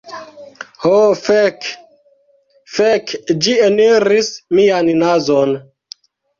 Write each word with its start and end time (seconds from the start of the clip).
Ho 0.85 0.93
fek. 1.19 1.67
Fek, 2.79 3.15
ĝi 3.45 3.55
eniris 3.69 4.33
mian 4.61 4.93
nazon. 5.07 5.57